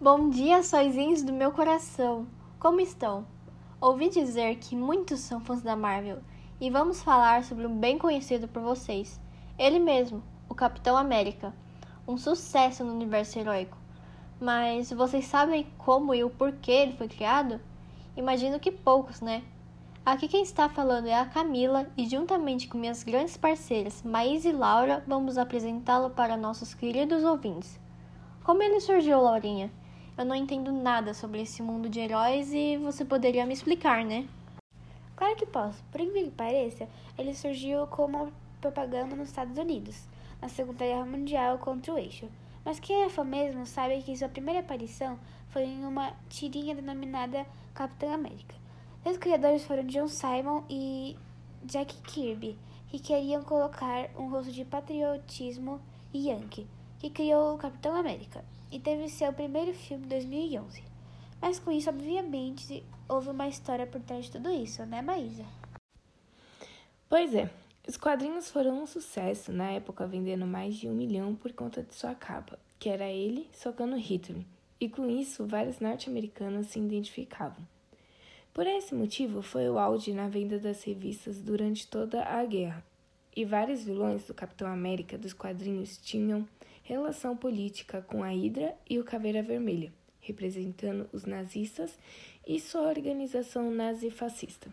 Bom 0.00 0.30
dia, 0.30 0.62
soizinhos 0.62 1.24
do 1.24 1.32
meu 1.32 1.50
coração. 1.50 2.28
Como 2.60 2.80
estão? 2.80 3.26
Ouvi 3.80 4.08
dizer 4.08 4.54
que 4.58 4.76
muitos 4.76 5.18
são 5.18 5.40
fãs 5.40 5.60
da 5.60 5.74
Marvel 5.74 6.20
e 6.60 6.70
vamos 6.70 7.02
falar 7.02 7.42
sobre 7.42 7.66
um 7.66 7.76
bem 7.76 7.98
conhecido 7.98 8.46
por 8.46 8.62
vocês. 8.62 9.20
Ele 9.58 9.80
mesmo, 9.80 10.22
o 10.48 10.54
Capitão 10.54 10.96
América. 10.96 11.52
Um 12.06 12.16
sucesso 12.16 12.84
no 12.84 12.92
universo 12.92 13.40
heróico. 13.40 13.76
Mas 14.40 14.92
vocês 14.92 15.24
sabem 15.24 15.66
como 15.76 16.14
e 16.14 16.22
o 16.22 16.30
porquê 16.30 16.70
ele 16.70 16.92
foi 16.92 17.08
criado? 17.08 17.60
Imagino 18.16 18.60
que 18.60 18.70
poucos, 18.70 19.20
né? 19.20 19.42
Aqui 20.06 20.28
quem 20.28 20.44
está 20.44 20.68
falando 20.68 21.08
é 21.08 21.14
a 21.14 21.26
Camila 21.26 21.88
e 21.96 22.08
juntamente 22.08 22.68
com 22.68 22.78
minhas 22.78 23.02
grandes 23.02 23.36
parceiras 23.36 24.04
Maís 24.04 24.44
e 24.44 24.52
Laura 24.52 25.02
vamos 25.08 25.36
apresentá-lo 25.36 26.10
para 26.10 26.36
nossos 26.36 26.72
queridos 26.72 27.24
ouvintes. 27.24 27.80
Como 28.44 28.62
ele 28.62 28.78
surgiu, 28.78 29.20
Laurinha? 29.20 29.72
Eu 30.18 30.24
não 30.24 30.34
entendo 30.34 30.72
nada 30.72 31.14
sobre 31.14 31.42
esse 31.42 31.62
mundo 31.62 31.88
de 31.88 32.00
heróis 32.00 32.52
e 32.52 32.76
você 32.76 33.04
poderia 33.04 33.46
me 33.46 33.54
explicar, 33.54 34.04
né? 34.04 34.26
Claro 35.14 35.36
que 35.36 35.46
posso. 35.46 35.80
Por 35.92 36.00
incrível 36.00 36.24
que 36.24 36.36
pareça, 36.36 36.88
ele 37.16 37.32
surgiu 37.32 37.86
como 37.86 38.32
propaganda 38.60 39.14
nos 39.14 39.28
Estados 39.28 39.56
Unidos, 39.56 40.08
na 40.42 40.48
Segunda 40.48 40.84
Guerra 40.84 41.06
Mundial 41.06 41.58
contra 41.58 41.94
o 41.94 41.98
eixo. 41.98 42.28
Mas 42.64 42.80
quem 42.80 43.04
é 43.04 43.08
fã 43.08 43.22
mesmo 43.22 43.64
sabe 43.64 44.02
que 44.02 44.16
sua 44.16 44.28
primeira 44.28 44.58
aparição 44.58 45.16
foi 45.50 45.62
em 45.62 45.84
uma 45.84 46.12
tirinha 46.28 46.74
denominada 46.74 47.46
Capitão 47.72 48.12
América. 48.12 48.56
Seus 49.04 49.18
criadores 49.18 49.62
foram 49.62 49.84
John 49.84 50.08
Simon 50.08 50.64
e 50.68 51.16
Jack 51.62 51.94
Kirby, 52.02 52.58
que 52.88 52.98
queriam 52.98 53.44
colocar 53.44 54.10
um 54.18 54.28
rosto 54.28 54.50
de 54.50 54.64
patriotismo 54.64 55.80
yankee, 56.12 56.66
que 56.98 57.08
criou 57.08 57.54
o 57.54 57.58
Capitão 57.58 57.94
América 57.94 58.44
e 58.70 58.78
teve 58.78 59.08
seu 59.08 59.32
primeiro 59.32 59.72
filme 59.74 60.04
em 60.04 60.08
2011. 60.08 60.82
Mas 61.40 61.58
com 61.58 61.70
isso, 61.70 61.88
obviamente, 61.88 62.84
houve 63.08 63.30
uma 63.30 63.48
história 63.48 63.86
por 63.86 64.00
trás 64.00 64.26
de 64.26 64.32
tudo 64.32 64.50
isso, 64.50 64.84
né, 64.84 65.00
Maísa? 65.00 65.44
Pois 67.08 67.34
é, 67.34 67.48
os 67.86 67.96
quadrinhos 67.96 68.50
foram 68.50 68.82
um 68.82 68.86
sucesso 68.86 69.50
na 69.52 69.70
época, 69.70 70.06
vendendo 70.06 70.46
mais 70.46 70.76
de 70.76 70.88
um 70.88 70.94
milhão 70.94 71.34
por 71.34 71.52
conta 71.52 71.82
de 71.82 71.94
sua 71.94 72.14
capa, 72.14 72.58
que 72.78 72.88
era 72.88 73.08
ele 73.08 73.48
socando 73.52 73.96
Hitler, 73.96 74.44
e 74.78 74.88
com 74.88 75.08
isso 75.08 75.46
vários 75.46 75.80
norte-americanos 75.80 76.66
se 76.66 76.78
identificavam. 76.78 77.66
Por 78.52 78.66
esse 78.66 78.94
motivo, 78.94 79.40
foi 79.40 79.70
o 79.70 79.78
auge 79.78 80.12
na 80.12 80.28
venda 80.28 80.58
das 80.58 80.82
revistas 80.82 81.40
durante 81.40 81.86
toda 81.86 82.24
a 82.24 82.44
guerra, 82.44 82.84
e 83.34 83.44
vários 83.44 83.84
vilões 83.84 84.26
do 84.26 84.34
Capitão 84.34 84.68
América 84.68 85.16
dos 85.16 85.32
quadrinhos 85.32 85.96
tinham 85.96 86.46
relação 86.88 87.36
política 87.36 88.00
com 88.00 88.24
a 88.24 88.28
Hydra 88.28 88.74
e 88.88 88.98
o 88.98 89.04
Caveira 89.04 89.42
Vermelha, 89.42 89.92
representando 90.22 91.06
os 91.12 91.26
nazistas 91.26 91.98
e 92.46 92.58
sua 92.58 92.88
organização 92.88 93.70
nazifascista. 93.70 94.70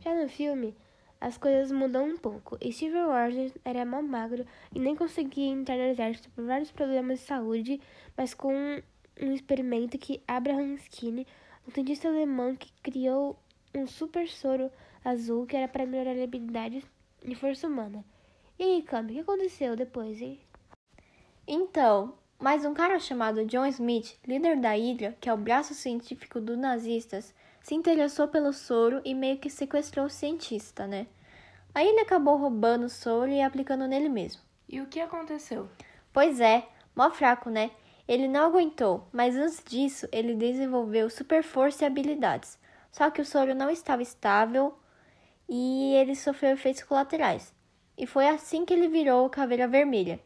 Já 0.00 0.12
no 0.20 0.28
filme, 0.28 0.74
as 1.20 1.38
coisas 1.38 1.70
mudam 1.70 2.04
um 2.06 2.16
pouco. 2.16 2.58
Steve 2.68 2.98
Rogers 2.98 3.52
era 3.64 3.84
mal 3.84 4.02
magro 4.02 4.44
e 4.74 4.80
nem 4.80 4.96
conseguia 4.96 5.52
entrar 5.52 5.76
no 5.76 5.84
exército 5.84 6.28
por 6.30 6.44
vários 6.44 6.72
problemas 6.72 7.20
de 7.20 7.26
saúde, 7.26 7.80
mas 8.16 8.34
com 8.34 8.52
um 9.20 9.32
experimento 9.32 9.96
que 9.96 10.20
Abraham 10.26 10.74
Skinner 10.74 11.26
um 11.68 11.70
cientista 11.70 12.08
alemão 12.08 12.56
que 12.56 12.72
criou 12.82 13.38
um 13.72 13.86
super 13.86 14.28
soro 14.28 14.68
azul 15.04 15.46
que 15.46 15.56
era 15.56 15.68
para 15.68 15.86
melhorar 15.86 16.20
habilidades 16.20 16.82
de 17.24 17.36
força 17.36 17.68
humana. 17.68 18.04
E 18.58 18.64
aí, 18.64 18.82
Cami, 18.82 19.12
o 19.12 19.14
que 19.14 19.20
aconteceu 19.20 19.76
depois, 19.76 20.20
hein? 20.20 20.40
Então, 21.46 22.14
mais 22.38 22.64
um 22.64 22.72
cara 22.72 23.00
chamado 23.00 23.44
John 23.44 23.66
Smith, 23.66 24.16
líder 24.24 24.60
da 24.60 24.70
Hydra, 24.70 25.16
que 25.20 25.28
é 25.28 25.34
o 25.34 25.36
braço 25.36 25.74
científico 25.74 26.40
dos 26.40 26.56
nazistas, 26.56 27.34
se 27.60 27.74
interessou 27.74 28.28
pelo 28.28 28.52
soro 28.52 29.00
e 29.04 29.12
meio 29.12 29.38
que 29.38 29.50
sequestrou 29.50 30.06
o 30.06 30.10
cientista, 30.10 30.86
né? 30.86 31.08
Aí 31.74 31.88
ele 31.88 32.00
acabou 32.00 32.36
roubando 32.36 32.86
o 32.86 32.88
soro 32.88 33.28
e 33.28 33.42
aplicando 33.42 33.88
nele 33.88 34.08
mesmo. 34.08 34.40
E 34.68 34.80
o 34.80 34.86
que 34.86 35.00
aconteceu? 35.00 35.68
Pois 36.12 36.40
é, 36.40 36.68
mó 36.94 37.10
fraco, 37.10 37.50
né? 37.50 37.72
Ele 38.06 38.28
não 38.28 38.46
aguentou, 38.46 39.08
mas 39.12 39.34
antes 39.34 39.62
disso 39.64 40.06
ele 40.12 40.34
desenvolveu 40.34 41.10
super 41.10 41.42
força 41.42 41.84
e 41.84 41.86
habilidades. 41.86 42.56
Só 42.92 43.10
que 43.10 43.20
o 43.20 43.26
soro 43.26 43.52
não 43.52 43.68
estava 43.68 44.02
estável 44.02 44.78
e 45.48 45.92
ele 45.94 46.14
sofreu 46.14 46.52
efeitos 46.52 46.84
colaterais. 46.84 47.52
E 47.98 48.06
foi 48.06 48.28
assim 48.28 48.64
que 48.64 48.72
ele 48.72 48.86
virou 48.86 49.26
o 49.26 49.30
Caveira 49.30 49.66
Vermelha. 49.66 50.20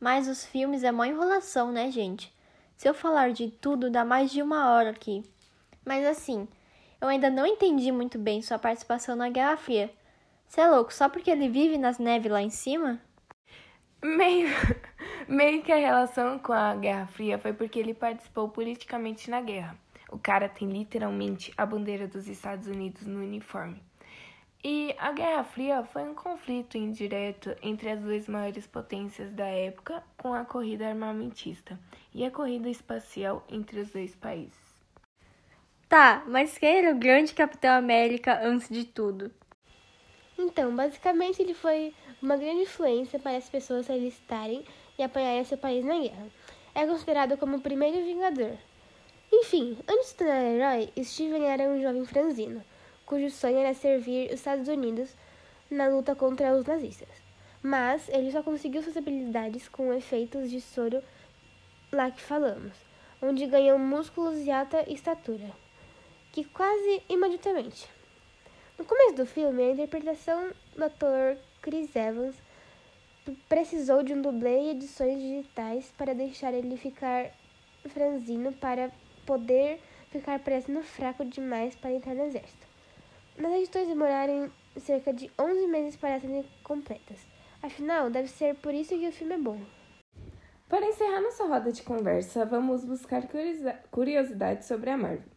Mas 0.00 0.28
os 0.28 0.44
filmes 0.44 0.84
é 0.84 0.92
mó 0.92 1.04
enrolação, 1.04 1.72
né, 1.72 1.90
gente? 1.90 2.34
Se 2.76 2.88
eu 2.88 2.94
falar 2.94 3.32
de 3.32 3.50
tudo, 3.50 3.90
dá 3.90 4.04
mais 4.04 4.30
de 4.30 4.42
uma 4.42 4.70
hora 4.70 4.90
aqui. 4.90 5.22
Mas 5.84 6.04
assim, 6.04 6.48
eu 7.00 7.08
ainda 7.08 7.30
não 7.30 7.46
entendi 7.46 7.92
muito 7.92 8.18
bem 8.18 8.42
sua 8.42 8.58
participação 8.58 9.14
na 9.14 9.28
Guerra 9.28 9.56
Fria. 9.56 9.90
Você 10.48 10.60
é 10.60 10.68
louco, 10.68 10.92
só 10.92 11.08
porque 11.08 11.30
ele 11.30 11.48
vive 11.48 11.78
nas 11.78 11.98
neves 11.98 12.30
lá 12.30 12.42
em 12.42 12.50
cima? 12.50 13.00
Meio, 14.02 14.48
meio 15.28 15.62
que 15.62 15.72
a 15.72 15.76
relação 15.76 16.38
com 16.38 16.52
a 16.52 16.74
Guerra 16.74 17.06
Fria 17.06 17.38
foi 17.38 17.52
porque 17.52 17.78
ele 17.78 17.94
participou 17.94 18.48
politicamente 18.48 19.30
na 19.30 19.40
guerra. 19.40 19.76
O 20.10 20.18
cara 20.18 20.48
tem 20.48 20.68
literalmente 20.68 21.52
a 21.56 21.66
bandeira 21.66 22.06
dos 22.06 22.28
Estados 22.28 22.66
Unidos 22.68 23.06
no 23.06 23.18
uniforme. 23.20 23.82
E 24.66 24.96
a 24.98 25.12
Guerra 25.12 25.44
Fria 25.44 25.84
foi 25.84 26.04
um 26.04 26.14
conflito 26.14 26.78
indireto 26.78 27.54
entre 27.62 27.90
as 27.90 28.00
duas 28.00 28.26
maiores 28.26 28.66
potências 28.66 29.30
da 29.30 29.44
época, 29.44 30.02
com 30.16 30.32
a 30.32 30.42
corrida 30.42 30.88
armamentista 30.88 31.78
e 32.14 32.24
a 32.24 32.30
corrida 32.30 32.70
espacial 32.70 33.44
entre 33.50 33.80
os 33.80 33.90
dois 33.90 34.14
países. 34.14 34.58
Tá, 35.86 36.24
mas 36.26 36.56
quem 36.56 36.78
era 36.78 36.94
o 36.94 36.98
grande 36.98 37.34
Capitão 37.34 37.76
América 37.76 38.40
antes 38.42 38.70
de 38.70 38.86
tudo? 38.86 39.30
Então, 40.38 40.74
basicamente 40.74 41.42
ele 41.42 41.52
foi 41.52 41.92
uma 42.22 42.38
grande 42.38 42.62
influência 42.62 43.18
para 43.18 43.36
as 43.36 43.50
pessoas 43.50 43.84
se 43.84 43.92
alistarem 43.92 44.64
e 44.98 45.02
apoiarem 45.02 45.44
seu 45.44 45.58
país 45.58 45.84
na 45.84 45.98
guerra. 45.98 46.26
É 46.74 46.86
considerado 46.86 47.36
como 47.36 47.58
o 47.58 47.60
primeiro 47.60 48.02
vingador. 48.02 48.56
Enfim, 49.30 49.76
antes 49.86 50.08
de 50.08 50.14
tornar 50.14 50.42
herói, 50.42 50.90
Steven 51.04 51.44
era 51.44 51.64
um 51.64 51.82
jovem 51.82 52.06
franzino, 52.06 52.64
cujo 53.06 53.30
sonho 53.30 53.58
era 53.58 53.74
servir 53.74 54.26
os 54.26 54.34
Estados 54.34 54.68
Unidos 54.68 55.14
na 55.70 55.88
luta 55.88 56.14
contra 56.14 56.54
os 56.54 56.64
nazistas. 56.64 57.08
Mas 57.62 58.08
ele 58.08 58.30
só 58.30 58.42
conseguiu 58.42 58.82
suas 58.82 58.96
habilidades 58.96 59.68
com 59.68 59.92
efeitos 59.92 60.50
de 60.50 60.60
soro 60.60 61.02
lá 61.92 62.10
que 62.10 62.20
falamos, 62.20 62.72
onde 63.22 63.46
ganhou 63.46 63.78
músculos 63.78 64.38
e 64.40 64.50
alta 64.50 64.90
estatura, 64.90 65.50
que 66.32 66.44
quase 66.44 67.02
imediatamente. 67.08 67.88
No 68.78 68.84
começo 68.84 69.14
do 69.14 69.26
filme, 69.26 69.62
a 69.62 69.70
interpretação 69.70 70.50
do 70.76 70.84
ator 70.84 71.38
Chris 71.62 71.94
Evans 71.94 72.34
precisou 73.48 74.02
de 74.02 74.12
um 74.12 74.20
dublê 74.20 74.64
e 74.64 74.70
edições 74.70 75.18
digitais 75.18 75.92
para 75.96 76.14
deixar 76.14 76.52
ele 76.52 76.76
ficar 76.76 77.30
franzino 77.88 78.52
para 78.52 78.90
poder 79.24 79.80
ficar 80.10 80.38
parecendo 80.40 80.82
fraco 80.82 81.24
demais 81.24 81.74
para 81.74 81.92
entrar 81.92 82.14
no 82.14 82.24
exército. 82.24 82.73
Nas 83.36 83.52
edições 83.52 83.88
demoraram 83.88 84.50
cerca 84.78 85.12
de 85.12 85.30
11 85.38 85.66
meses 85.66 85.96
para 85.96 86.20
serem 86.20 86.44
completas. 86.62 87.18
Afinal, 87.60 88.08
deve 88.08 88.28
ser 88.28 88.54
por 88.56 88.72
isso 88.72 88.96
que 88.96 89.08
o 89.08 89.12
filme 89.12 89.34
é 89.34 89.38
bom. 89.38 89.58
Para 90.68 90.86
encerrar 90.86 91.20
nossa 91.20 91.44
roda 91.44 91.72
de 91.72 91.82
conversa, 91.82 92.44
vamos 92.44 92.84
buscar 92.84 93.22
curiosidades 93.90 94.66
sobre 94.66 94.90
a 94.90 94.96
Marvel. 94.96 95.28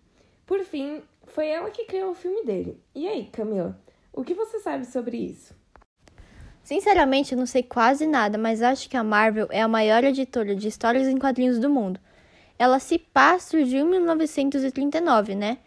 Por 0.46 0.64
fim, 0.64 1.02
foi 1.26 1.48
ela 1.48 1.72
que 1.72 1.86
criou 1.86 2.12
o 2.12 2.16
filme 2.16 2.46
dele. 2.46 2.80
E 2.94 3.08
aí, 3.08 3.26
Camila, 3.32 3.80
o 4.14 4.24
que 4.24 4.34
você 4.34 4.60
sabe 4.60 4.86
sobre 4.86 5.18
isso? 5.18 5.56
Sinceramente, 6.64 7.34
eu 7.34 7.38
não 7.38 7.46
sei 7.46 7.64
quase 7.64 8.06
nada, 8.06 8.38
mas 8.38 8.62
acho 8.62 8.90
que 8.90 8.98
a 8.98 9.04
Marvel 9.04 9.48
é 9.50 9.62
a 9.62 9.68
maior 9.68 10.04
editora 10.04 10.56
de 10.56 10.68
histórias 10.68 11.08
em 11.08 11.18
quadrinhos 11.18 11.60
do 11.60 11.70
mundo. 11.70 12.00
Ela 12.60 12.80
se 12.80 13.00
passa 13.00 13.64
de 13.64 13.84
1939, 13.84 15.34
né? 15.34 15.58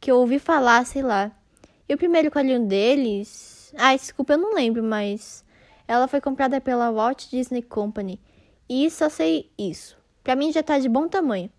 Que 0.00 0.10
eu 0.10 0.16
ouvi 0.16 0.38
falar, 0.38 0.84
sei 0.84 1.02
lá. 1.02 1.30
E 1.88 1.94
o 1.94 1.98
primeiro 1.98 2.30
quadrinho 2.30 2.66
deles. 2.66 3.72
Ah, 3.76 3.94
desculpa, 3.94 4.34
eu 4.34 4.38
não 4.38 4.54
lembro, 4.54 4.82
mas. 4.82 5.44
Ela 5.86 6.08
foi 6.08 6.20
comprada 6.20 6.60
pela 6.60 6.90
Walt 6.90 7.28
Disney 7.30 7.62
Company. 7.62 8.20
E 8.68 8.90
só 8.90 9.08
sei 9.08 9.50
isso. 9.56 9.96
Pra 10.24 10.34
mim 10.34 10.50
já 10.52 10.62
tá 10.62 10.78
de 10.78 10.88
bom 10.88 11.06
tamanho. 11.06 11.50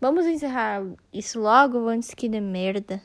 Vamos 0.00 0.26
encerrar 0.26 0.84
isso 1.12 1.40
logo 1.40 1.88
antes 1.88 2.14
que 2.14 2.28
dê 2.28 2.40
merda. 2.40 3.02